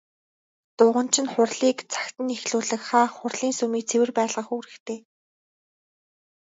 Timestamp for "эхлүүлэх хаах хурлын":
2.35-3.51